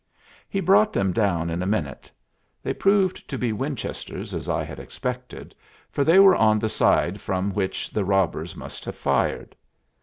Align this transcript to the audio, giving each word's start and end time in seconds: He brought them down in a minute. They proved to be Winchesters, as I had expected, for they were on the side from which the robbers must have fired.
He 0.49 0.61
brought 0.61 0.93
them 0.93 1.13
down 1.13 1.51
in 1.51 1.61
a 1.61 1.67
minute. 1.67 2.09
They 2.63 2.73
proved 2.73 3.27
to 3.29 3.37
be 3.37 3.53
Winchesters, 3.53 4.33
as 4.33 4.49
I 4.49 4.63
had 4.63 4.79
expected, 4.79 5.53
for 5.91 6.03
they 6.03 6.17
were 6.17 6.35
on 6.35 6.57
the 6.57 6.69
side 6.69 7.21
from 7.21 7.51
which 7.53 7.91
the 7.91 8.03
robbers 8.03 8.55
must 8.55 8.83
have 8.85 8.95
fired. 8.95 9.55